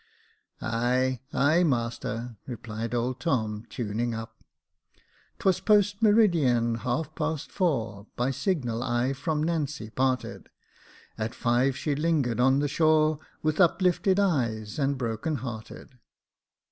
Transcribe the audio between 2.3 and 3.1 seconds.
replied